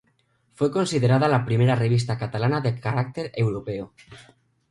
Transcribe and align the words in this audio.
Fue 0.55 0.71
considerada 0.71 1.27
la 1.27 1.45
primera 1.45 1.75
revista 1.75 2.17
catalana 2.17 2.59
de 2.59 2.79
carácter 2.79 3.31
europeo. 3.35 3.93